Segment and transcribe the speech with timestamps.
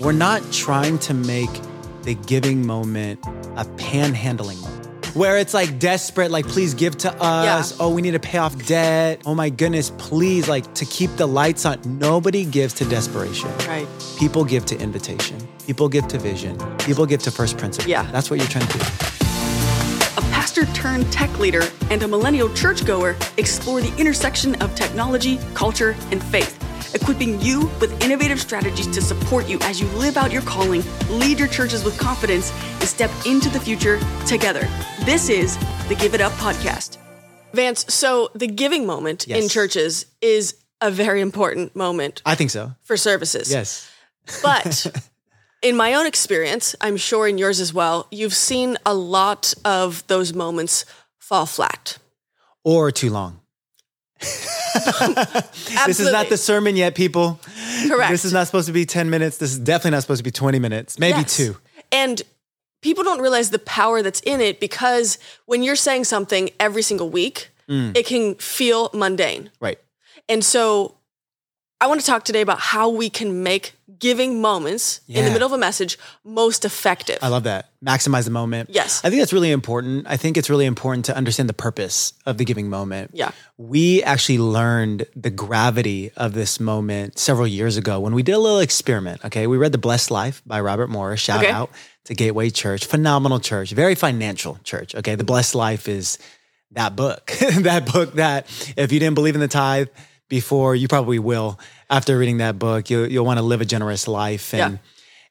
[0.00, 1.48] We're not trying to make
[2.02, 7.70] the giving moment a panhandling moment where it's like desperate, like, please give to us.
[7.70, 7.76] Yeah.
[7.80, 9.22] Oh, we need to pay off debt.
[9.24, 11.80] Oh my goodness, please, like, to keep the lights on.
[11.98, 13.48] Nobody gives to desperation.
[13.66, 13.88] Right.
[14.18, 15.38] People give to invitation.
[15.66, 16.58] People give to vision.
[16.76, 17.88] People give to first principle.
[17.88, 18.02] Yeah.
[18.12, 18.84] That's what you're trying to do.
[20.18, 25.96] A pastor turned tech leader and a millennial churchgoer explore the intersection of technology, culture,
[26.10, 26.62] and faith,
[26.94, 31.38] equipping you with innovative strategies to support you as you live out your calling, lead
[31.38, 34.68] your churches with confidence, and step into the future together.
[35.04, 35.56] This is
[35.88, 36.98] the Give It Up podcast.
[37.52, 42.72] Vance, so the giving moment in churches is a very important moment I think so.
[42.82, 43.50] for services.
[43.50, 43.90] Yes.
[44.42, 44.86] But
[45.62, 50.06] in my own experience, I'm sure in yours as well, you've seen a lot of
[50.06, 50.84] those moments
[51.18, 51.98] fall flat.
[52.64, 53.40] Or too long.
[55.86, 57.38] This is not the sermon yet, people.
[57.88, 58.10] Correct.
[58.10, 59.38] This is not supposed to be 10 minutes.
[59.38, 61.36] This is definitely not supposed to be 20 minutes, maybe Yes.
[61.36, 61.56] two.
[61.92, 62.22] And
[62.82, 67.08] people don't realize the power that's in it because when you're saying something every single
[67.10, 67.96] week, Mm.
[67.96, 69.50] it can feel mundane.
[69.60, 69.78] Right.
[70.28, 70.95] And so
[71.80, 75.46] I want to talk today about how we can make giving moments in the middle
[75.46, 77.18] of a message most effective.
[77.22, 77.70] I love that.
[77.84, 78.68] Maximize the moment.
[78.70, 79.02] Yes.
[79.04, 80.06] I think that's really important.
[80.06, 83.10] I think it's really important to understand the purpose of the giving moment.
[83.14, 83.30] Yeah.
[83.56, 88.38] We actually learned the gravity of this moment several years ago when we did a
[88.38, 89.24] little experiment.
[89.24, 89.46] Okay.
[89.46, 91.20] We read The Blessed Life by Robert Morris.
[91.20, 91.50] Shout Okay.
[91.52, 91.70] out
[92.04, 92.84] to Gateway Church.
[92.86, 94.94] Phenomenal church, very financial church.
[94.94, 95.14] Okay.
[95.14, 96.18] The Blessed Life is
[96.72, 97.26] that book,
[97.60, 98.46] that book that
[98.76, 99.88] if you didn't believe in the tithe
[100.28, 102.90] before, you probably will after reading that book.
[102.90, 104.52] You'll, you'll want to live a generous life.
[104.54, 104.78] And Yeah.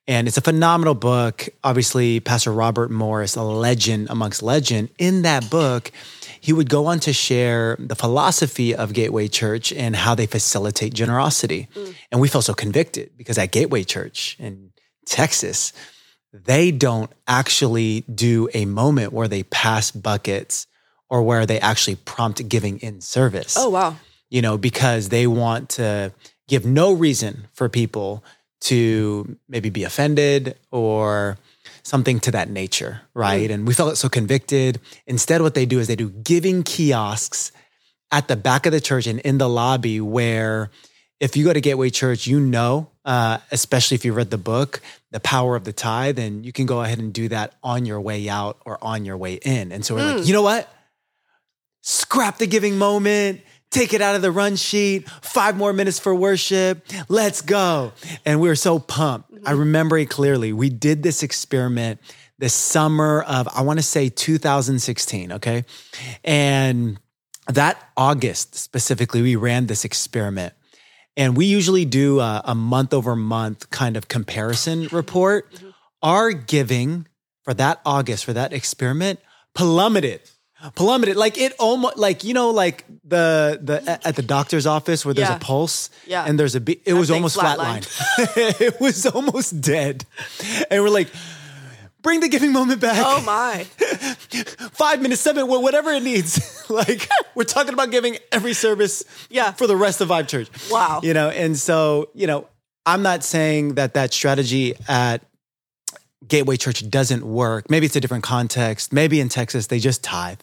[0.08, 1.50] and it's a phenomenal book.
[1.64, 4.90] Obviously, Pastor Robert Morris, a legend amongst legend.
[4.98, 5.92] In that book,
[6.40, 10.94] he would go on to share the philosophy of Gateway Church and how they facilitate
[10.94, 11.68] generosity.
[11.74, 11.96] Mm.
[12.12, 14.72] And we felt so convicted because at Gateway Church in
[15.08, 15.74] Texas,
[16.32, 20.68] they don't actually do a moment where they pass buckets
[21.10, 23.96] or where they actually prompt giving in service oh, wow.
[24.30, 26.14] You know, because they want to
[26.48, 28.24] give no reason for people
[28.62, 31.38] to maybe be offended or
[31.84, 33.52] something to that nature, right?
[33.52, 34.80] And we felt so convicted.
[35.06, 37.52] Instead, what they do is they do giving kiosks
[38.12, 40.72] at the back of the church and in the lobby where
[41.20, 44.82] if you go to Gateway Church, you know, uh, especially if you read the book,
[45.12, 48.02] the power of the tithe, and you can go ahead and do that on your
[48.02, 49.72] way out or on your way in.
[49.72, 50.70] And so we're like, you know what?
[51.86, 53.42] scrap the giving moment,
[53.72, 57.92] take it out of the run sheet, five more minutes for worship, let's go.
[58.26, 59.34] And we were so pumped.
[59.34, 59.60] I mm-hmm.
[59.60, 60.54] remember it clearly.
[60.54, 62.00] We did this experiment
[62.38, 65.64] the summer of, I want to say 2016, okay?
[66.24, 67.00] And
[67.48, 70.54] that August specifically, we ran this experiment.
[71.18, 74.96] And we usually do a, a month over month kind of comparison mm-hmm.
[74.96, 75.52] report.
[75.54, 75.70] Mm-hmm.
[76.02, 77.08] Our giving
[77.44, 79.20] for that August, for that experiment,
[79.54, 80.22] plummeted.
[80.76, 81.16] Plummeted.
[81.18, 85.30] Like it almost like, you know, like the the at the doctor's office where there's
[85.30, 85.36] Yeah.
[85.36, 86.26] a pulse Yeah.
[86.26, 86.82] and there's a beat.
[86.86, 87.86] It was almost flatlined.
[87.88, 88.62] flatlined.
[88.62, 90.06] it was almost dead.
[90.72, 91.10] And we're like,
[92.02, 93.64] bring the giving moment back Oh, my.
[94.74, 96.64] five minutes, seven, whatever it needs.
[96.70, 99.52] like we're talking about giving every service Yeah.
[99.52, 100.50] for the rest of Vive Church.
[100.72, 101.02] Wow.
[101.04, 102.48] You know, and so, you know,
[102.86, 105.24] I'm not saying that that strategy at
[106.28, 107.70] Gateway Church doesn't work.
[107.70, 108.92] Maybe it's a different context.
[108.94, 110.40] Maybe in Texas, they just tithe.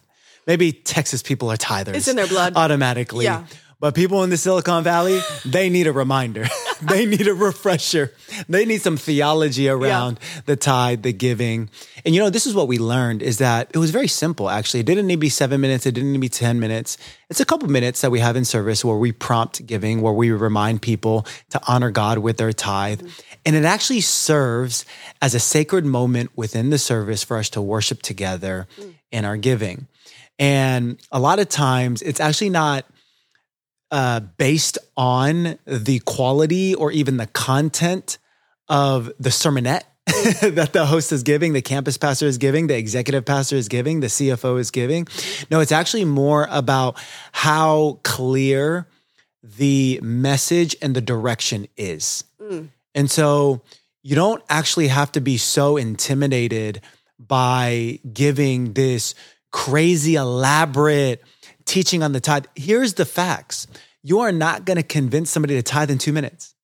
[0.46, 1.94] Maybe Texas people are tithers.
[1.94, 2.54] It's in their blood.
[2.56, 3.24] Automatically.
[3.24, 3.44] Yeah.
[3.82, 6.46] But people in the Silicon Valley, they need a reminder.
[6.82, 8.12] they need a refresher.
[8.48, 11.68] They need some theology around the tithe, the giving.
[12.04, 14.80] And you know, this is what we learned is that it was very simple, actually.
[14.80, 15.84] It didn't need to be seven minutes.
[15.84, 16.96] It didn't need to be 10 minutes.
[17.28, 20.30] It's a couple minutes that we have in service where we prompt giving, where we
[20.30, 23.00] remind people to honor God with their tithe.
[23.00, 23.32] Mm-hmm.
[23.46, 24.84] And it actually serves
[25.20, 28.94] as a sacred moment within the service for us to worship together mm.
[29.10, 29.88] in our giving.
[30.38, 32.84] And a lot of times it's actually not
[33.90, 38.18] uh, based on the quality or even the content
[38.68, 43.24] of the sermonette that the host is giving, the campus pastor is giving, the executive
[43.24, 45.06] pastor is giving, the CFO is giving.
[45.50, 46.96] No, it's actually more about
[47.32, 48.88] how clear
[49.42, 52.24] the message and the direction is.
[52.94, 53.62] And so
[54.02, 56.80] you don't actually have to be so intimidated
[57.18, 59.14] by giving this
[59.52, 61.22] crazy, elaborate
[61.64, 62.46] teaching on the tithe.
[62.56, 63.66] Here's the facts
[64.02, 66.54] you are not going to convince somebody to tithe in two minutes.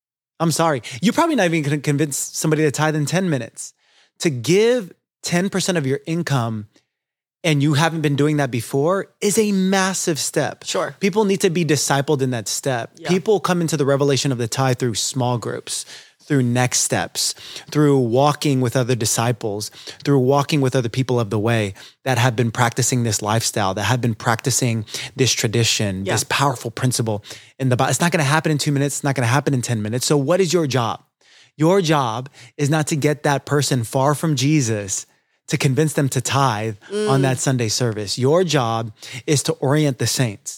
[0.40, 0.82] I'm sorry.
[1.00, 3.74] You're probably not even going to convince somebody to tithe in 10 minutes.
[4.20, 4.92] To give
[5.24, 6.68] 10% of your income
[7.44, 10.64] and you haven't been doing that before is a massive step.
[10.64, 10.94] Sure.
[10.98, 12.92] People need to be discipled in that step.
[12.96, 13.08] Yeah.
[13.08, 15.84] People come into the revelation of the tithe through small groups,
[16.28, 17.34] through next steps,
[17.70, 19.70] through walking with other disciples,
[20.04, 23.84] through walking with other people of the way that have been practicing this lifestyle, that
[23.84, 24.84] have been practicing
[25.16, 26.12] this tradition, Yeah.
[26.12, 27.24] this powerful principle
[27.58, 27.90] in the Bible.
[27.90, 28.96] It's not going to happen in two minutes.
[28.96, 30.06] It's not going to happen in 10 minutes.
[30.06, 31.02] So, what is your job?
[31.56, 35.06] Your job is not to get that person far from Jesus
[35.48, 37.22] to convince them to tithe on mm.
[37.22, 38.18] that Sunday service.
[38.18, 38.92] Your job
[39.26, 40.57] is to orient the saints,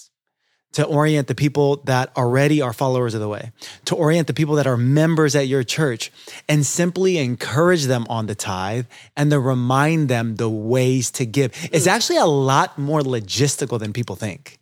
[0.72, 3.52] to orient the people that already are followers of the way,
[3.87, 6.12] to orient the people that are members at your church,
[6.49, 8.87] and simply encourage them on the tithe
[9.17, 11.52] and to remind them the ways to give.
[11.72, 11.90] It's mm.
[11.90, 14.58] actually a lot more logistical than people think.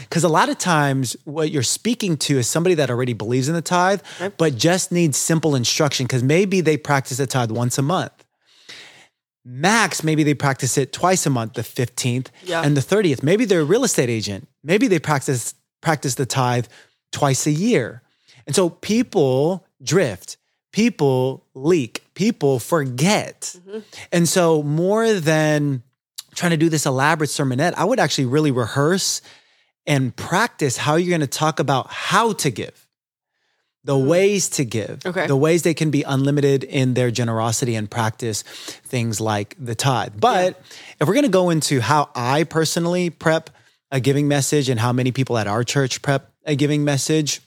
[0.00, 3.54] Because a lot of times, what you're speaking to is somebody that already believes in
[3.54, 4.02] the tithe,
[4.36, 8.12] but just needs simple instruction because maybe they practice the tithe once a month.
[9.48, 12.62] Max, maybe they practice it twice a month, the 15th Yeah.
[12.62, 13.22] and the 30th.
[13.22, 14.48] Maybe they're a real estate agent.
[14.66, 16.66] Maybe they practice practice the tithe
[17.12, 18.02] twice a year.
[18.46, 20.36] And so people drift,
[20.72, 23.56] people leak, people forget.
[23.56, 23.78] Mm-hmm.
[24.12, 25.82] And so more than
[26.34, 29.22] trying to do this elaborate sermonette, I would actually really rehearse
[29.86, 32.88] and practice how you're going to talk about how to give,
[33.84, 34.08] the mm-hmm.
[34.08, 35.28] ways to give, Okay.
[35.28, 40.14] the ways they can be unlimited in their generosity and practice things like the tithe.
[40.18, 40.60] But
[41.00, 43.50] if we're going to go into how I personally prep
[43.96, 47.40] a giving message and how many people at our church prep a giving message,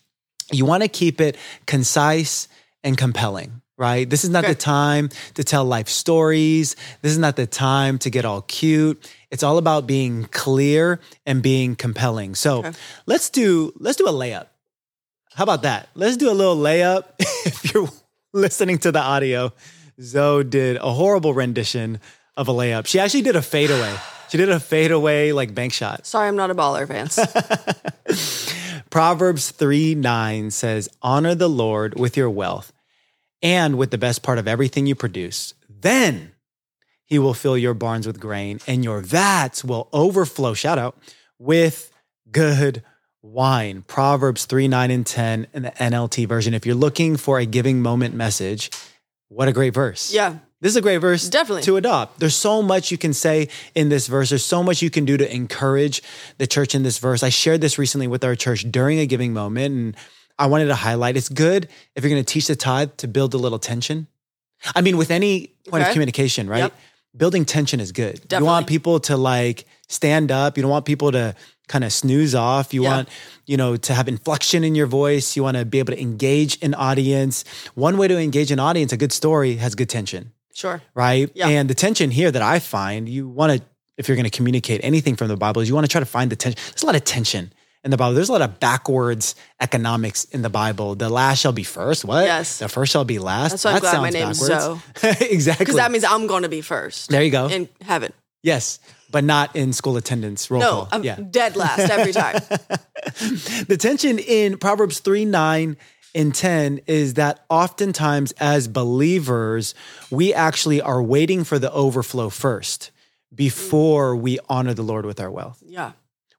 [0.52, 1.38] you want to keep it
[1.68, 2.48] concise
[2.84, 4.10] and compelling, right?
[4.10, 4.54] This is not Okay.
[4.54, 6.76] the time to tell life stories.
[7.04, 8.98] This is not the time to get all cute.
[9.30, 12.34] It's all about being clear and being compelling.
[12.34, 12.72] So
[13.06, 14.48] let's do let's do a layup.
[15.36, 15.88] How about that?
[15.94, 17.04] Let's do a little layup.
[17.46, 17.90] if you're
[18.34, 19.54] listening to the audio,
[20.02, 22.00] Zoe did a horrible rendition
[22.36, 22.88] of a layup.
[22.88, 23.96] She actually did a fadeaway.
[24.30, 26.06] She did a fadeaway like bank shot.
[26.06, 27.20] Sorry, I'm not a baller, Vance.
[28.90, 32.72] Proverbs 3 9 says, Honor the Lord with your wealth
[33.42, 35.54] and with the best part of everything you produce.
[35.70, 36.34] Then
[37.06, 40.98] he will fill your barns with grain and your vats will overflow, shout out,
[41.38, 41.92] with
[42.32, 42.84] good
[43.22, 43.84] wine.
[43.88, 46.54] Proverbs 3 9 and 10 in the NLT version.
[46.54, 48.72] If you're looking for a giving moment message,
[49.28, 50.14] what a great verse.
[50.14, 50.38] yeah.
[50.62, 51.64] This is a great verse Definitely.
[51.64, 52.20] to adopt.
[52.20, 54.30] There's so much you can say in this verse.
[54.30, 56.04] There's so much you can do to encourage
[56.38, 57.24] the church in this verse.
[57.24, 59.96] I shared this recently with our church during a giving moment, and
[60.38, 63.34] I wanted to highlight it's good if you're going to teach the tithe to build
[63.34, 64.08] a little tension.
[64.76, 65.92] I mean, with any point Okay.
[65.92, 66.60] of communication, right?
[66.64, 66.74] Yep.
[67.16, 68.20] Building tension is good.
[68.30, 70.58] You want people to like stand up.
[70.58, 71.36] You don't want people to
[71.70, 72.74] kind of snooze off.
[72.74, 72.90] You Yeah.
[72.90, 73.10] want,
[73.46, 75.36] you know, to have inflection in your voice.
[75.38, 77.46] You want to be able to engage an audience.
[77.76, 80.82] One way to engage an audience, a good story has good tension Sure.
[80.94, 81.30] right?
[81.34, 81.48] Yeah.
[81.48, 83.66] And the tension here that I find, you want to,
[83.98, 86.06] if you're going to communicate anything from the Bible, is you want to try to
[86.06, 86.60] find the tension.
[86.72, 87.54] There's a lot of tension
[87.84, 88.14] in the Bible.
[88.16, 90.96] There's a lot of backwards economics in the Bible.
[90.96, 92.04] The last shall be first.
[92.06, 92.26] What?
[92.26, 92.60] Yes.
[92.60, 93.52] The first shall be last.
[93.52, 94.42] That's why I'm glad my name's
[95.22, 95.64] exactly.
[95.66, 97.48] Because that means I'm going to be first there you go.
[97.48, 98.12] in heaven.
[98.44, 98.80] yes,
[99.12, 100.88] but not in school attendance roll No, call.
[100.92, 101.16] I'm yeah.
[101.16, 102.34] dead last every time.
[103.68, 105.78] the tension in Proverbs 3 9
[106.16, 109.74] and 10 is that oftentimes as believers,
[110.10, 112.92] we actually are waiting for the overflow first
[113.34, 115.62] before we honor the Lord with our wealth.
[115.66, 115.92] yeah.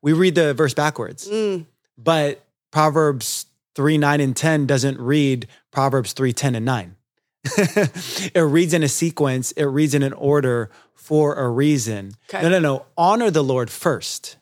[0.03, 1.67] We read the verse backwards, Mm.
[1.99, 6.97] but Proverbs 3 9 and 10 doesn't read Proverbs 3 10 and 9.
[7.45, 12.13] it reads in a sequence, it reads in an order for a reason.
[12.29, 12.43] Okay.
[12.43, 12.87] No, no, no.
[12.97, 14.37] Honor the Lord first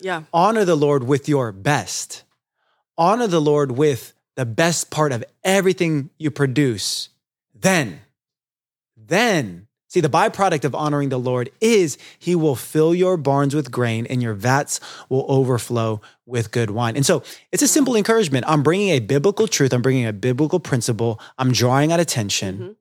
[0.00, 0.22] Yeah.
[0.32, 2.22] honor the Lord with your best.
[2.98, 7.08] Honor the Lord with the best part of everything you produce.
[7.54, 8.00] Then,
[8.96, 13.70] then, see, the byproduct of honoring the Lord is he will fill your barns with
[13.70, 16.96] grain and your vats will overflow with good wine.
[16.96, 18.44] And so it's a simple encouragement.
[18.48, 22.58] I'm bringing a biblical truth, I'm bringing a biblical principle, I'm drawing out attention.
[22.58, 22.76] Mhm.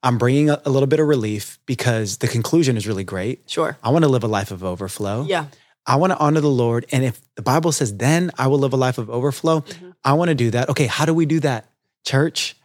[0.00, 3.42] I'm bringing a, a little bit of relief because the conclusion is really great.
[3.50, 3.76] Sure.
[3.82, 5.24] I want to live a life of overflow.
[5.24, 5.46] Yeah.
[5.88, 6.84] I want to honor the Lord.
[6.92, 9.90] And if the Bible says, then I will live a life of overflow, mm-hmm.
[10.04, 10.68] I want to do that.
[10.68, 11.64] Okay, how do we do that?
[12.04, 12.56] Church,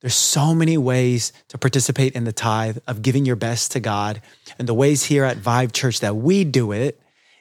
[0.00, 4.22] there's so many ways to participate in the tithe of giving your best to God.
[4.58, 6.98] And the ways here at Vive Church that we do it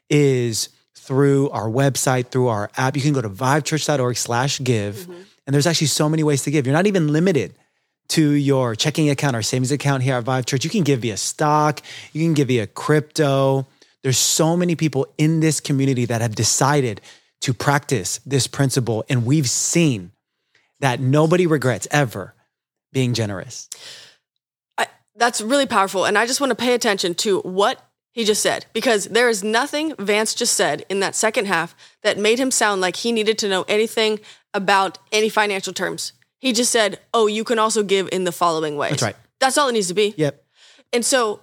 [0.10, 2.98] is through our website, through our app.
[2.98, 4.96] You can go to vivechurch.org slash give.
[4.98, 5.22] Mm-hmm.
[5.48, 6.68] And there's actually so many ways to give.
[6.68, 7.56] You're not even limited
[8.10, 10.66] to your checking account or savings account here at Vive Church.
[10.66, 13.66] You can give via stock, you can give via crypto.
[14.04, 17.02] There's so many people in this community that have decided
[17.42, 19.04] to practice this principle.
[19.10, 20.12] And we've seen
[20.80, 22.34] that nobody regrets ever
[22.92, 23.70] being generous.
[24.78, 26.06] I, that's really powerful.
[26.06, 29.44] And I just want to pay attention to what he just said because there is
[29.44, 33.38] nothing Vance just said in that second half that made him sound like he needed
[33.40, 34.20] to know anything
[34.54, 36.14] about any financial terms.
[36.40, 39.16] He just said, "Oh, you can also give in the following ways." That's right.
[39.40, 40.14] That's all it needs to be.
[40.18, 40.44] Yep.
[40.92, 41.42] And so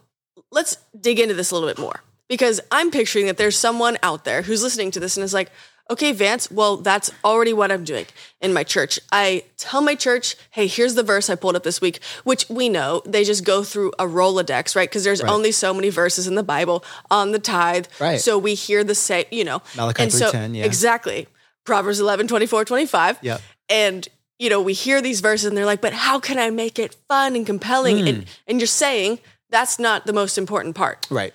[0.50, 4.24] let's dig into this a little bit more because I'm picturing that there's someone out
[4.24, 5.50] there who's listening to this and is like,
[5.90, 8.04] okay, Vance, well, that's already what I'm doing
[8.42, 9.00] in my church.
[9.10, 12.68] I tell my church, hey, here's the verse I pulled up this week, which we
[12.68, 14.88] know they just go through a Rolodex, right?
[14.88, 15.32] Because there's Right.
[15.32, 17.86] only so many verses in the Bible on the tithe.
[17.98, 18.20] Right.
[18.20, 19.62] So we hear the same, you know.
[19.76, 20.64] Malachi and so, 3:10, yeah.
[20.64, 21.26] Exactly.
[21.64, 23.18] Proverbs 11, 24, 25.
[23.22, 23.40] Yep.
[23.70, 24.08] And
[24.38, 26.94] you know, we hear these verses and they're like, but how can I make it
[27.08, 27.98] fun and compelling?
[27.98, 28.06] Hmm.
[28.06, 29.18] And and you're saying
[29.50, 31.06] that's not the most important part.
[31.10, 31.32] Right.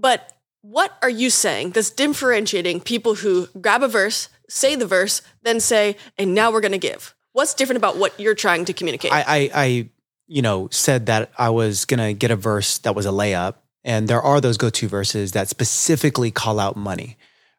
[0.00, 5.22] But what are you saying that's differentiating people who grab a verse, say the verse,
[5.42, 7.14] then say, and now we're gonna give?
[7.32, 9.12] What's different about what you're trying to communicate?
[9.12, 9.90] I, I, I,
[10.26, 14.06] you know, said that I was gonna get a verse that was a layup, and
[14.08, 17.16] there are those go-to verses that specifically call out money,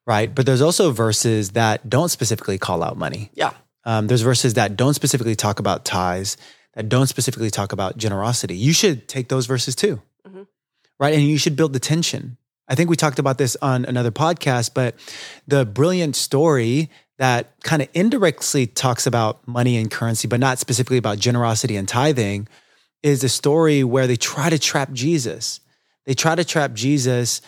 [0.08, 0.34] right?
[0.34, 3.32] But there's also verses that don't specifically call out money.
[3.34, 3.52] yeah.
[3.86, 6.36] Um, there's verses that don't specifically talk about tithes,
[6.76, 8.56] that don't specifically talk about generosity.
[8.56, 10.46] You should take those verses too, Mhm.
[11.00, 11.14] Right?
[11.14, 12.38] And you should build the tension.
[12.68, 14.96] I think we talked about this on another podcast, but
[15.48, 20.98] the brilliant story that kind of indirectly talks about money and currency, but not specifically
[20.98, 22.48] about generosity and tithing,
[23.02, 25.60] is a story where they try to trap Jesus.
[26.06, 27.42] They try to trap Jesus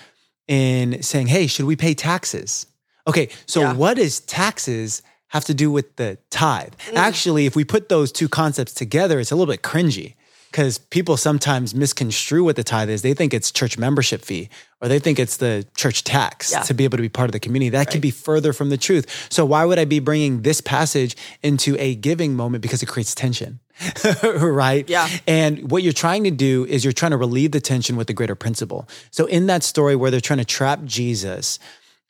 [0.48, 2.66] in saying, hey, should we pay taxes?
[3.08, 3.74] Okay, so Yeah.
[3.74, 6.74] what does taxes have to do with the tithe?
[6.90, 6.96] Mm.
[6.98, 10.16] Actually, if we put those two concepts together, it's a little bit cringy
[10.52, 13.02] because people sometimes misconstrue what the tithe is.
[13.02, 14.50] They think it's church membership fee
[14.82, 16.62] or they think it's the church tax Yeah.
[16.64, 17.70] to be able to be part of the community.
[17.70, 19.28] That could be further from the truth.
[19.32, 23.16] So why would I be bringing this passage into a giving moment because it creates
[23.16, 23.60] tension?
[24.24, 24.88] right?
[24.90, 25.08] Yeah.
[25.26, 28.14] And what you're trying to do is you're trying to relieve the tension with the
[28.14, 28.88] greater principle.
[29.10, 31.60] So in that story where they're trying to trap Jesus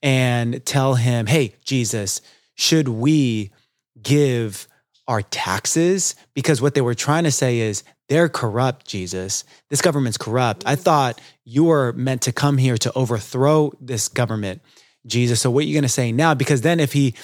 [0.02, 2.22] and tell him, "Hey, Jesus,
[2.56, 3.52] should we
[4.02, 4.68] give
[5.08, 9.46] our taxes?" Because what they were trying to say is they're corrupt, Jesus.
[9.70, 10.64] This government's corrupt.
[10.66, 14.62] I thought you were meant to come here to overthrow this government,
[15.08, 15.40] Jesus.
[15.40, 16.34] So what are you going to say now?
[16.34, 17.16] Because then if he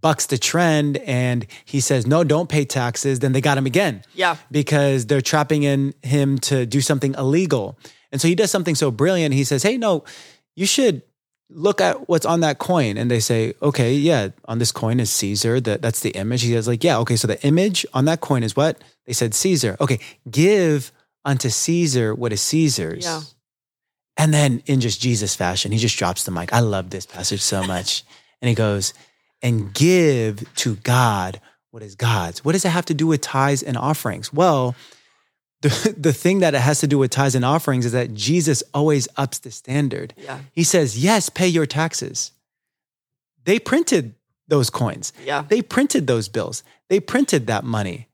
[0.00, 4.04] bucks the trend and he says, "No, don't pay taxes," then they got him again
[4.14, 4.36] Yeah.
[4.48, 7.76] because they're trapping in him to do something illegal.
[8.12, 9.34] And so he does something so brilliant.
[9.34, 10.04] He says, Hey, no,
[10.54, 11.02] you should
[11.50, 12.96] look at what's on that coin.
[12.96, 15.60] And they say, Okay, yeah, on this coin is Caesar.
[15.60, 16.42] That, that's the image.
[16.42, 18.78] He says, like, yeah, okay, so the image on that coin is what?
[19.06, 19.76] They said Caesar.
[19.80, 19.98] Okay,
[20.30, 20.92] give
[21.24, 23.04] unto Caesar what is Caesar's.
[23.04, 23.20] Yeah.
[24.16, 26.52] And then in just Jesus fashion, he just drops the mic.
[26.52, 28.04] I love this passage so much.
[28.42, 28.92] and he goes,
[29.42, 31.40] and give to God
[31.70, 32.44] what is God's.
[32.44, 34.32] What does it have to do with tithes and offerings?
[34.32, 34.74] Well,
[35.62, 38.62] the, the thing that it has to do with tithes and offerings is that Jesus
[38.72, 40.14] always ups the standard.
[40.16, 40.38] Yeah.
[40.52, 42.32] He says, yes, pay your taxes.
[43.44, 44.14] They printed
[44.46, 45.12] those coins.
[45.24, 45.44] Yeah.
[45.48, 46.62] They printed those bills.
[46.88, 48.08] They printed that money.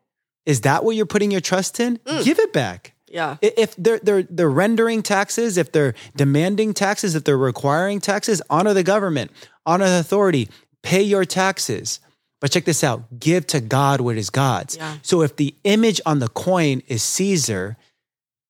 [0.46, 1.98] Is that what you're putting your trust in?
[1.98, 2.24] Mm.
[2.24, 2.94] Give it back.
[3.08, 3.36] Yeah.
[3.40, 8.74] If they're they're they're rendering taxes, if they're demanding taxes, if they're requiring taxes, honor
[8.74, 9.30] the government,
[9.64, 10.48] honor the authority,
[10.82, 12.00] pay your taxes.
[12.44, 14.76] But check this out: give to God what is God's.
[14.76, 14.98] Yeah.
[15.00, 17.78] So if the image on the coin is Caesar,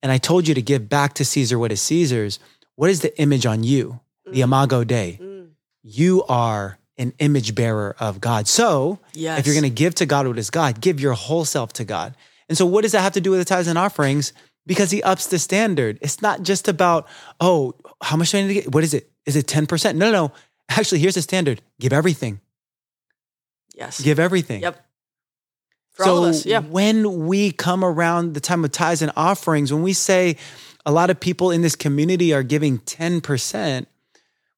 [0.02, 2.40] and I told you to give back to Caesar what is Caesar's,
[2.74, 4.00] what is the image on you?
[4.26, 5.20] The Imago Dei.
[5.22, 5.50] Mm.
[5.84, 8.48] You are an image bearer of God.
[8.48, 9.38] So Yes.
[9.38, 11.84] if you're going to give to God what is God, give your whole self to
[11.84, 12.16] God.
[12.48, 14.32] And so, what does that have to do with the tithes and offerings?
[14.66, 16.00] Because He ups the standard.
[16.02, 17.06] It's not just about,
[17.40, 18.74] oh, how much do I need to get?
[18.74, 19.08] What is it?
[19.24, 19.94] Is it 10%?
[19.94, 20.32] No, no, no.
[20.68, 22.40] Actually, here's the standard give everything.
[23.74, 24.00] Yes.
[24.00, 24.62] Give everything.
[24.62, 24.84] Yep.
[25.92, 26.46] For so all of us.
[26.46, 26.60] Yeah.
[26.60, 30.36] when we come around the time of tithes and offerings, when we say
[30.86, 33.86] a lot of people in this community are giving 10%,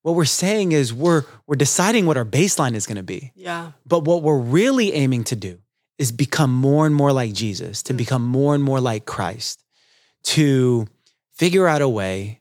[0.02, 3.32] what we're saying is we're we're deciding what our baseline is going to be.
[3.34, 3.72] Yeah.
[3.84, 5.58] But what we're really aiming to do
[5.98, 7.96] is become more and more like Jesus, to mm.
[7.96, 9.64] become more and more like Christ,
[10.24, 10.86] to
[11.32, 12.40] figure out a way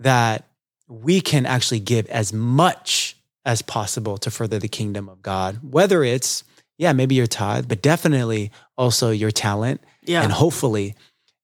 [0.00, 0.48] that
[0.88, 6.02] we can actually give as much as possible to further the kingdom of God, whether
[6.02, 6.44] it's,
[6.78, 10.22] yeah, maybe your tithe, but definitely also your talent Yeah.
[10.22, 10.94] and hopefully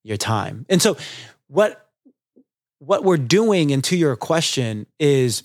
[0.03, 0.65] your time.
[0.69, 0.97] And so
[1.47, 1.87] what
[2.79, 5.43] what we're doing and to your question is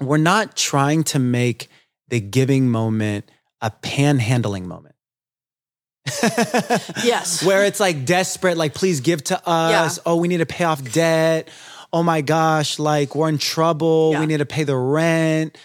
[0.00, 1.68] we're not trying to make
[2.08, 4.96] the giving moment a panhandling moment.
[7.04, 7.44] Yes.
[7.44, 9.96] Where it's like desperate, like, please give to us.
[9.98, 10.02] Yeah.
[10.06, 11.48] Oh, we need to pay off debt.
[11.92, 14.10] Oh my gosh, like we're in trouble.
[14.12, 14.20] Yeah.
[14.20, 15.56] We need to pay the rent.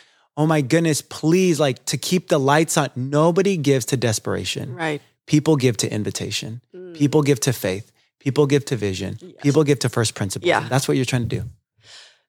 [0.41, 2.89] Oh my goodness, please, like to keep the lights on.
[2.95, 4.73] Nobody gives to desperation.
[4.73, 4.99] Right.
[5.27, 6.61] People give to invitation.
[6.75, 6.95] Mm.
[6.95, 7.91] People give to faith.
[8.19, 9.19] People give to vision.
[9.43, 10.47] People give to first principles.
[10.47, 10.67] Yeah.
[10.67, 11.43] That's what you're trying to do.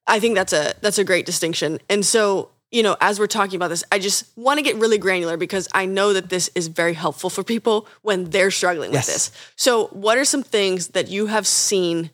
[0.07, 1.79] I think that's a that's a great distinction.
[1.89, 4.99] And so you know, as we're talking about this, I just want to get really
[4.99, 9.07] granular because I know that this is very helpful for people when they're struggling Yes.
[9.07, 9.31] with this.
[9.57, 12.11] So, what are some things that you have seen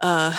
[0.00, 0.34] uh,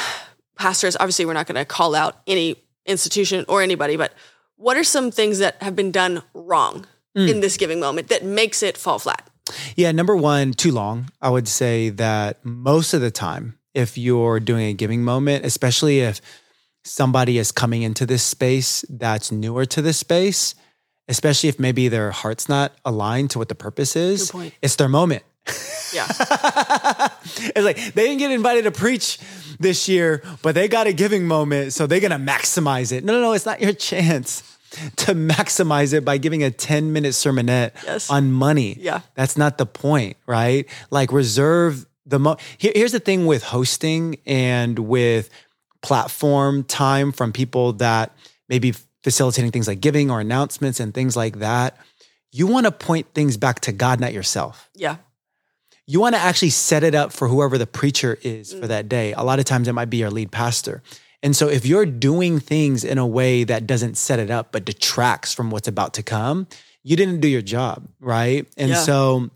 [0.57, 0.95] pastors?
[0.95, 4.13] Obviously, we're not going to call out any institution or anybody, but
[4.59, 6.85] what are some things that have been done wrong
[7.15, 7.27] hmm.
[7.27, 9.27] in this giving moment that makes it fall flat?
[9.75, 11.09] Yeah, number one, too long.
[11.21, 16.01] I would say that most of the time, if you're doing a giving moment, especially
[16.01, 16.21] if
[16.83, 20.55] somebody is coming into this space that's newer to this space,
[21.07, 25.23] especially if maybe their heart's not aligned to what the purpose is, it's their moment.
[25.93, 26.05] Yeah.
[26.09, 29.17] it's like they didn't get invited to preach
[29.59, 33.03] this year, but they got a giving moment, so they're gonna maximize it.
[33.03, 34.41] No, no, no, it's not your chance
[34.97, 38.09] to maximize it by giving a 10 minute sermonette Yes.
[38.09, 38.77] on money.
[38.79, 39.01] Yeah.
[39.15, 40.65] That's not the point, right?
[40.91, 45.29] Like reserve the mo Here, here's the thing with hosting and with
[45.81, 48.11] platform time from people that
[48.47, 48.73] maybe
[49.03, 51.77] facilitating things like giving or announcements and things like that.
[52.31, 54.97] You want to point things back to God, not yourself Yeah.
[55.89, 59.11] You want to actually set it up for whoever the preacher is for that day.
[59.13, 60.83] A lot of times it might be your lead pastor.
[61.23, 64.65] And so if you're doing things in a way that doesn't set it up but
[64.65, 66.45] detracts from what's about to come,
[66.83, 68.45] you didn't do your job, right?
[68.55, 68.83] And Yeah.
[68.83, 69.31] so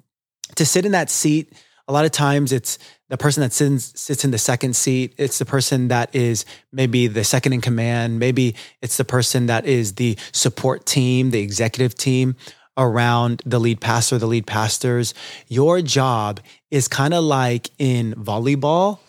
[0.54, 1.52] to sit in that seat,
[1.88, 2.78] a lot of times it's
[3.10, 5.16] the person that sits, sits in the second seat.
[5.18, 8.20] It's the person that is maybe the second in command.
[8.20, 12.36] Maybe it's the person that is the support team, the executive team
[12.78, 15.14] around the lead pastor, the lead pastors.
[15.48, 16.40] Your job
[16.72, 19.00] is kind of like in volleyball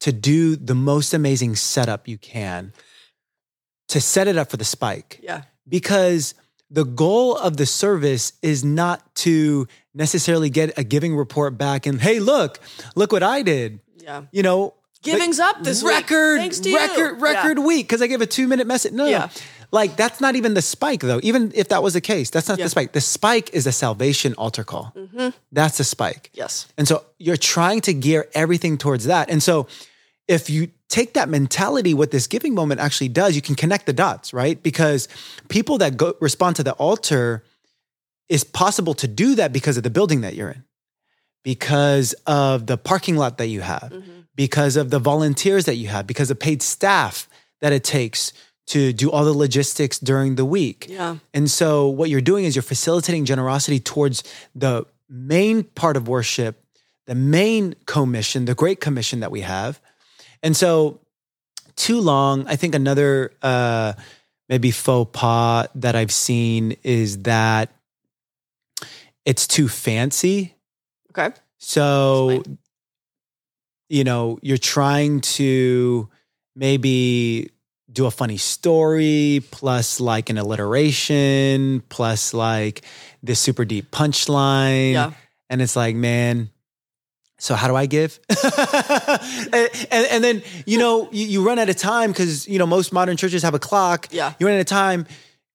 [0.00, 2.72] to do the most amazing setup you can
[3.88, 5.42] to set it up for the spike Yeah.
[5.68, 6.34] because
[6.70, 12.00] the goal of the service is not to necessarily get a giving report back and
[12.00, 12.60] hey look
[12.94, 14.22] look what i did Yeah.
[14.30, 15.94] you know Giving's like, up this week.
[15.94, 16.78] record Thanks to you.
[16.78, 17.24] record Yeah.
[17.24, 19.28] record week because i gave a two minute message no, Yeah.
[19.72, 22.58] like that's not even the spike though even if that was the case that's not
[22.58, 22.66] Yeah.
[22.66, 25.28] the spike the spike is a salvation altar call mm-hmm.
[25.52, 26.66] that's the spike Yes.
[26.76, 29.28] and so you're trying to gear everything towards that.
[29.30, 29.66] And so
[30.26, 33.92] if you take that mentality, what this giving moment actually does, you can connect the
[33.92, 34.62] dots, right?
[34.62, 35.06] Because
[35.48, 37.42] people that go respond to the altar
[38.28, 40.64] is possible to do that because of the building that you're in,
[41.42, 43.92] because of the parking lot that you have,
[44.34, 47.28] because of the volunteers that you have, because of paid staff
[47.60, 48.32] that it takes
[48.66, 50.86] to do all the logistics during the week.
[50.88, 51.16] Yeah.
[51.34, 54.22] And so what you're doing is you're facilitating generosity towards
[54.54, 56.62] the main part of worship,
[57.06, 59.80] the main commission, the great commission that we have.
[60.42, 61.00] And so
[61.74, 63.94] too long, I think another uh
[64.48, 67.70] maybe faux pas that I've seen is that
[69.24, 70.54] it's too fancy.
[71.10, 71.30] Okay.
[71.58, 72.42] So,
[73.88, 76.08] you know, you're trying to
[76.56, 77.50] maybe
[77.92, 82.82] do a funny story plus like an alliteration plus like
[83.22, 84.92] this super deep punchline.
[84.92, 85.12] Yeah.
[85.48, 86.50] And it's like, man,
[87.38, 88.20] so how do I give?
[88.28, 92.66] and, and, and then, you know, you, you run out of time because, you know,
[92.66, 94.08] most modern churches have a clock.
[94.12, 94.34] Yeah.
[94.38, 95.06] You run out of time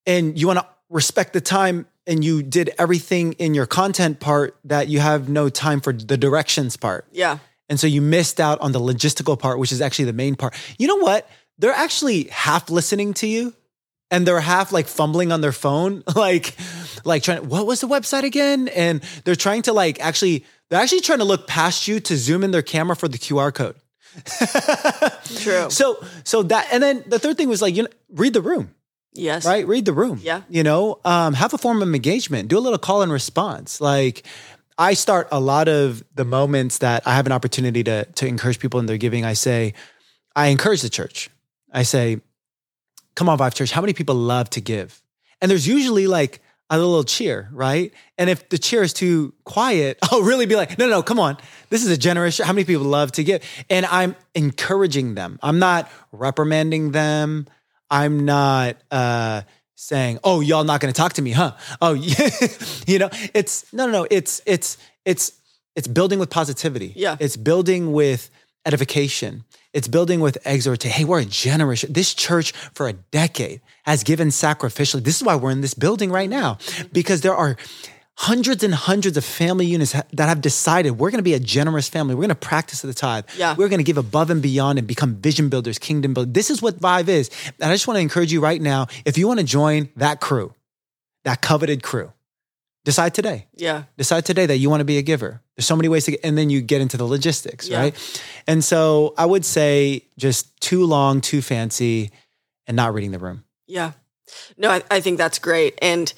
[0.05, 4.57] and you want to respect the time and you did everything in your content part
[4.63, 7.07] that you have no time for the directions part.
[7.11, 7.39] Yeah.
[7.69, 10.53] And so you missed out on the logistical part, which is actually the main part.
[10.77, 11.27] You know what?
[11.57, 13.53] They're actually half listening to you
[14.11, 16.55] and they're half like fumbling on their phone, like,
[17.03, 18.67] like trying, what was the website again?
[18.67, 22.43] And they're trying to like actually, they're actually trying to look past you to zoom
[22.43, 23.75] in their camera for the QR code.
[25.41, 25.69] True.
[25.69, 28.73] So, so that, and then the third thing was like, you know, read the room
[29.15, 29.45] yes.
[29.45, 29.65] right?
[29.67, 30.19] Read the room.
[30.21, 30.41] Yeah.
[30.49, 32.47] You know, um, have a form of engagement.
[32.47, 33.81] Do a little call and response.
[33.81, 34.23] Like
[34.77, 38.59] I start a lot of the moments that I have an opportunity to to encourage
[38.59, 39.25] people in their giving.
[39.25, 39.73] I say,
[40.35, 41.29] I encourage the church.
[41.71, 42.21] I say,
[43.15, 45.01] come on, Vive Church, how many people love to give?
[45.41, 47.93] And there's usually like a little cheer, right?
[48.17, 51.37] And if the cheer is too quiet, I'll really be like, no, no, come on.
[51.69, 52.37] This is a generous.
[52.37, 53.43] How many people love to give?
[53.69, 55.39] And I'm encouraging them.
[55.41, 57.47] I'm not reprimanding them.
[57.89, 59.43] I'm not uh,
[59.75, 62.29] saying, "Oh, y'all not going to talk to me, huh?" Oh, yeah.
[62.87, 64.07] you know, it's no, no, no.
[64.09, 65.33] It's it's it's
[65.75, 66.93] it's building with positivity.
[66.95, 67.17] Yeah.
[67.19, 68.29] it's building with
[68.65, 69.43] edification.
[69.73, 70.97] It's building with exhortation.
[70.97, 71.81] Hey, we're a generous.
[71.89, 75.03] This church for a decade has given sacrificially.
[75.03, 76.57] This is why we're in this building right now,
[76.91, 77.57] because there are
[78.17, 81.89] hundreds and hundreds of family units that have decided we're going to be a generous
[81.89, 82.15] family.
[82.15, 83.25] We're going to practice the tithe.
[83.37, 83.55] Yeah.
[83.57, 86.33] We're going to give above and beyond and become vision builders, kingdom builders.
[86.33, 87.29] This is what Vive is.
[87.59, 90.21] And I just want to encourage you right now if you want to join that
[90.21, 90.53] crew,
[91.25, 92.13] that coveted crew,
[92.85, 93.47] decide today.
[93.53, 93.83] Yeah.
[93.97, 95.41] Decide today that you want to be a giver.
[95.57, 97.79] There's so many ways to get, and then you get into the logistics, Yeah.
[97.79, 98.21] right?
[98.47, 102.11] And so I would say just too long, too fancy,
[102.67, 103.43] and not reading the room.
[103.67, 103.91] Yeah.
[104.57, 105.77] No, I, I think that's great.
[105.81, 106.11] And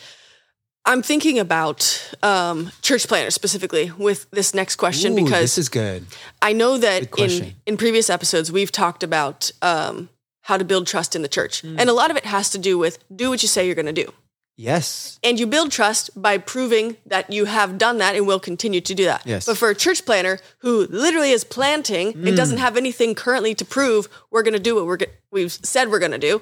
[0.88, 5.70] I'm thinking about um, church planters specifically with this next question Ooh, because this is
[5.70, 6.06] good.
[6.42, 10.08] I know that in, in previous episodes, we've talked about um,
[10.44, 11.62] how to build trust in the church.
[11.62, 11.76] Hmm.
[11.78, 13.94] And a lot of it has to do with do what you say you're going
[13.94, 14.14] to do.
[14.56, 15.20] Yes.
[15.24, 18.96] And you build trust by proving that you have done that and will continue to
[18.96, 19.22] do that.
[19.26, 19.46] Yes.
[19.46, 22.36] But for a church planter who literally is planting and Hmm.
[22.36, 24.98] doesn't have anything currently to prove we're going to do what we're
[25.32, 26.42] we've said we're going to do,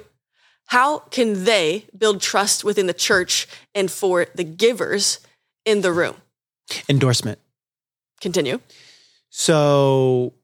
[0.66, 5.20] how can they build trust within the church and for the givers
[5.64, 6.16] in the room?
[6.88, 7.38] Endorsement.
[8.20, 8.60] Continue.
[9.30, 10.34] So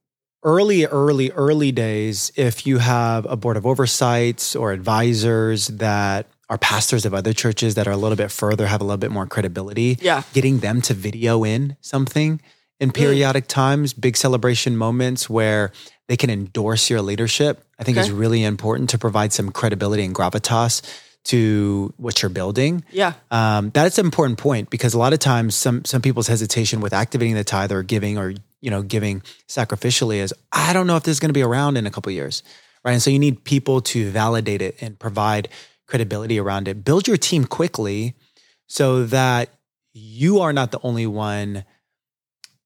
[0.42, 6.58] early, early, early days, if you have a board of oversights or advisors that are
[6.58, 9.26] pastors of other churches that are a little bit further, have a little bit more
[9.26, 10.22] credibility, Yeah.
[10.34, 12.40] getting them to video in something
[12.78, 12.94] in mm.
[12.94, 15.72] periodic times, big celebration moments where
[16.08, 18.14] they can endorse your leadership, I think is Okay.
[18.14, 20.82] really important to provide some credibility and gravitas
[21.24, 22.82] to what you're building.
[22.90, 23.12] Yeah.
[23.30, 26.92] Um, that's an important point because a lot of times some some people's hesitation with
[26.92, 31.04] activating the tithe or giving or you know giving sacrificially is I don't know if
[31.04, 32.42] this is going to be around in a couple of years,
[32.84, 32.92] right?
[32.92, 35.48] And so you need people to validate it and provide
[35.86, 36.84] credibility around it.
[36.84, 38.14] Build your team quickly
[38.66, 39.48] so that
[39.92, 41.64] you are not the only one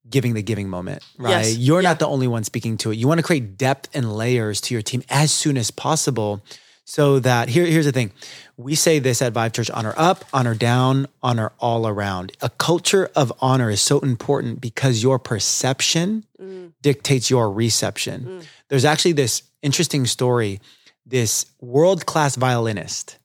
[0.09, 1.31] giving the giving moment, right?
[1.31, 1.57] Yes.
[1.57, 1.91] You're Yeah.
[1.91, 2.97] not the only one speaking to it.
[2.97, 6.43] You want to create depth and layers to your team as soon as possible
[6.85, 8.13] so that here, here's the thing.
[8.57, 12.33] We say this at Vive Church honor up, honor down, honor all around.
[12.41, 16.73] A culture of honor is so important because your perception mm.
[16.83, 18.25] dictates your reception.
[18.25, 18.47] Mm.
[18.69, 20.61] There's actually this interesting story.
[21.05, 23.19] This world class violinist,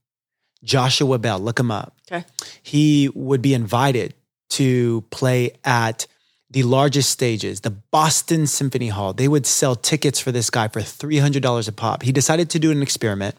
[0.63, 2.25] Joshua Bell, look him up Okay.
[2.61, 4.13] he would be invited
[4.51, 6.07] to play at
[6.51, 9.13] the largest stages, the Boston Symphony Hall.
[9.13, 12.03] They would sell tickets for this guy for $300 a pop.
[12.03, 13.35] He decided to do an experiment.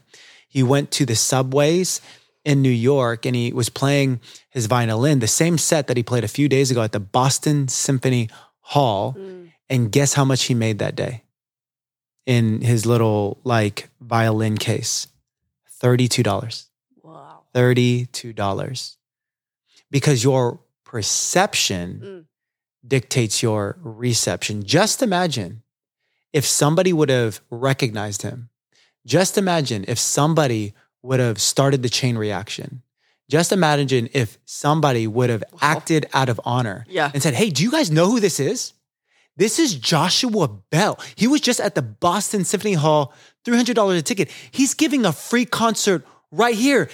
[0.49, 2.01] He went to the subways
[2.45, 6.25] in New York and he was playing his violin, the same set that he played
[6.25, 9.15] a few days ago at the Boston Symphony Hall.
[9.69, 11.23] And guess how much he made that day
[12.27, 15.07] in his little like violin case?
[15.83, 16.69] $32.
[17.03, 17.43] Wow.
[17.55, 18.97] $32
[19.91, 22.25] because your perception Mm.
[22.87, 24.63] Dictates your reception.
[24.65, 25.63] Just imagine
[26.33, 28.49] if somebody would have recognized him.
[29.07, 32.83] Just imagine if somebody would have started the chain reaction.
[33.29, 37.11] Just imagine if somebody would have acted out of honor Yeah.
[37.15, 38.73] and said, Hey, do you guys know who this is?
[39.37, 41.01] This is Joshua Bell.
[41.17, 43.15] He was just at the Boston Symphony Hall,
[43.47, 44.31] $300 a ticket.
[44.51, 46.91] He's giving a free concert right here.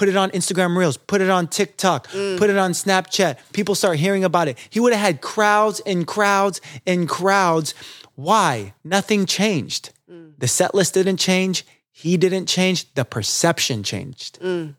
[0.00, 2.38] Put it on Instagram Reels, put it on TikTok, mm.
[2.38, 3.36] put it on Snapchat.
[3.52, 4.56] People start hearing about it.
[4.70, 7.74] He would have had crowds and crowds and crowds.
[8.14, 8.72] Why?
[8.82, 9.90] Nothing changed.
[10.10, 10.32] Mm.
[10.38, 11.66] The set list didn't change.
[11.92, 12.90] He didn't change.
[12.94, 14.40] The perception changed.
[14.40, 14.74] Mm.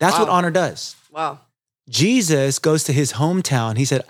[0.00, 0.96] That's what honor does.
[1.12, 1.38] Wow.
[1.88, 3.76] Jesus goes to his hometown.
[3.76, 4.02] He said,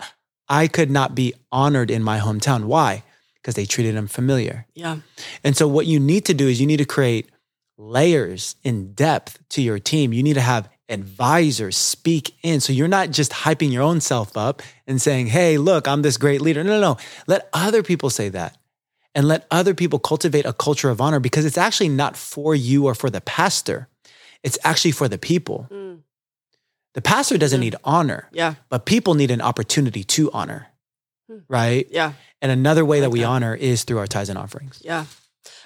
[0.49, 2.63] I could not be honored in my hometown.
[2.63, 3.03] Why?
[3.35, 4.65] Because they treated him familiar.
[4.73, 5.01] Yeah.
[5.43, 7.29] And so, what you need to do is you need to create
[7.81, 10.13] layers in depth to your team.
[10.13, 12.59] You need to have advisors speak in.
[12.59, 16.17] So, you're not just hyping your own self up and saying, Hey, look, I'm this
[16.17, 16.63] great leader.
[16.63, 16.97] No, no, no.
[17.27, 18.57] Let other people say that
[19.13, 22.85] and let other people cultivate a culture of honor because it's actually not for you
[22.85, 23.87] or for the pastor,
[24.43, 25.67] it's actually for the people.
[25.69, 25.99] Mm.
[26.93, 28.55] The pastor doesn't need honor Yeah.
[28.69, 30.67] but people need an opportunity to honor,
[31.29, 31.39] hmm.
[31.47, 31.87] right?
[31.89, 32.13] Yeah.
[32.41, 33.27] And another way that we that.
[33.27, 34.81] honor is through our tithes and offerings.
[34.83, 35.05] Yeah.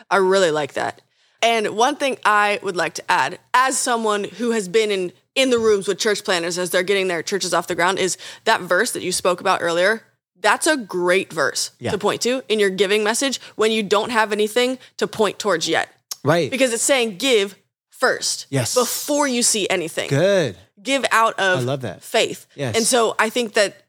[0.10, 1.01] I really like that.
[1.45, 5.49] And one thing I would like to add, as someone who has been in in
[5.49, 8.62] the rooms with church planters as they're getting their churches off the ground, is that
[8.62, 10.01] verse that you spoke about earlier.
[10.39, 11.91] That's a great verse Yeah.
[11.91, 15.67] to point to in your giving message when you don't have anything to point towards
[15.67, 15.89] yet.
[16.23, 16.49] Right.
[16.49, 17.55] Because it's saying give
[17.89, 18.47] first.
[18.49, 18.73] Yes.
[18.75, 20.10] Before you see anything.
[20.10, 20.58] Good.
[20.81, 22.01] Give out of I love that.
[22.03, 22.47] faith.
[22.55, 22.75] Yes.
[22.77, 23.84] And so I think that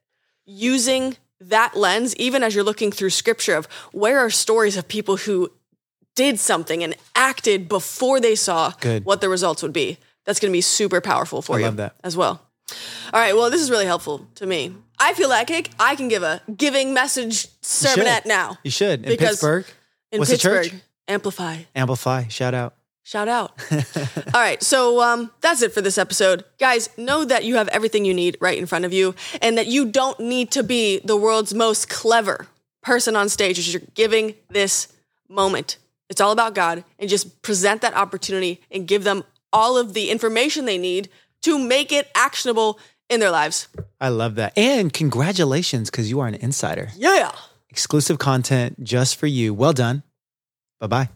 [0.46, 5.16] using that lens, even as you're looking through scripture of where are stories of people
[5.18, 5.52] who
[6.16, 9.04] did something and acted before they saw Good.
[9.04, 11.58] what the results would be, that's going to be super powerful for you.
[11.58, 11.94] I you love that.
[12.02, 12.42] as well.
[13.12, 13.36] All right.
[13.36, 14.74] Well, this is really helpful to me.
[14.98, 18.58] I feel like I- I can give a giving message sermonette now.
[18.64, 19.04] You should.
[19.04, 19.66] In Because Pittsburgh,
[20.10, 20.80] In What's the Pittsburgh, church?
[21.06, 21.58] Amplify.
[21.76, 22.74] Amplify, shout out.
[23.04, 23.52] Shout out.
[24.34, 26.44] All right, so um, that's it for this episode.
[26.58, 29.68] Guys, know that you have everything you need right in front of you and that
[29.68, 32.48] you don't need to be the world's most clever
[32.82, 34.88] person on stage as you're giving this
[35.28, 35.76] moment.
[36.08, 40.10] It's all about God and just present that opportunity and give them all of the
[40.10, 41.08] information they need
[41.42, 43.68] to make it actionable in their lives.
[44.00, 44.52] I love that.
[44.56, 46.90] And congratulations, because you are an insider.
[46.96, 47.32] Yeah.
[47.70, 49.54] Exclusive content just for you.
[49.54, 50.02] Well done.
[50.80, 51.08] Bye bye.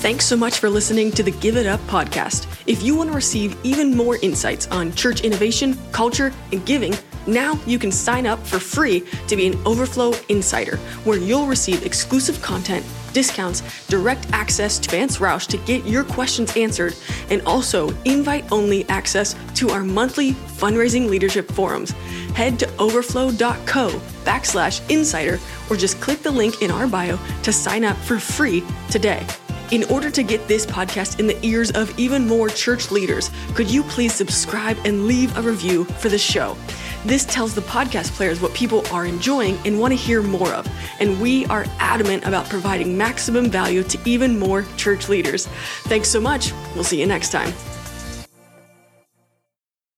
[0.00, 2.46] Thanks so much for listening to the Give It Up podcast.
[2.66, 6.94] If you want to receive even more insights on church innovation, culture, and giving,
[7.26, 11.84] now you can sign up for free to be an Overflow Insider, where you'll receive
[11.84, 16.94] exclusive content, discounts, direct access to Vance Roush to get your questions answered,
[17.30, 21.90] and also invite only access to our monthly fundraising leadership forums.
[22.34, 23.90] Head to overflow.co
[24.24, 25.38] backslash insider
[25.70, 29.26] or just click the link in our bio to sign up for free today.
[29.70, 33.70] In order to get this podcast in the ears of even more church leaders, could
[33.70, 36.56] you please subscribe and leave a review for the show?
[37.04, 40.66] This tells the podcast players what people are enjoying and want to hear more of.
[41.00, 45.46] And we are adamant about providing maximum value to even more church leaders.
[45.84, 46.52] Thanks so much.
[46.74, 47.52] We'll see you next time.